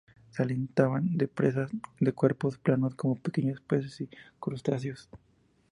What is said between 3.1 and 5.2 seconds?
pequeños peces y crustáceos.